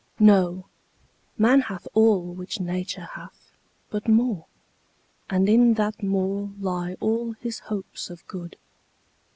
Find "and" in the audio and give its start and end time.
5.29-5.47